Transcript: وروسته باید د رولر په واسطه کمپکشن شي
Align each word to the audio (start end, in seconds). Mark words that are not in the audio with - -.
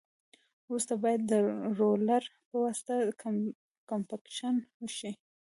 وروسته 0.67 0.93
باید 1.03 1.21
د 1.31 1.33
رولر 1.79 2.23
په 2.49 2.55
واسطه 2.65 2.93
کمپکشن 3.89 4.55
شي 4.97 5.11